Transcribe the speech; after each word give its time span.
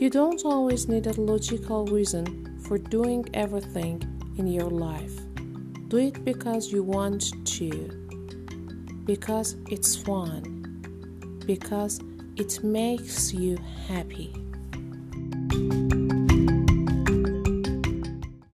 You 0.00 0.10
don't 0.10 0.44
always 0.44 0.86
need 0.86 1.08
a 1.08 1.20
logical 1.20 1.84
reason 1.86 2.56
for 2.60 2.78
doing 2.78 3.28
everything 3.34 4.00
in 4.38 4.46
your 4.46 4.70
life. 4.70 5.18
Do 5.88 5.96
it 5.96 6.24
because 6.24 6.70
you 6.70 6.84
want 6.84 7.32
to, 7.56 7.70
because 9.04 9.56
it's 9.68 9.96
fun, 9.96 11.42
because 11.44 11.98
it 12.36 12.62
makes 12.62 13.34
you 13.34 13.58
happy. 13.88 14.32